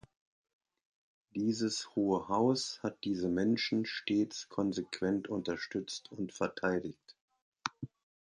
[1.35, 7.15] Dieses Hohe Haus hat diese Menschen stets konsequent unterstützt und verteidigt.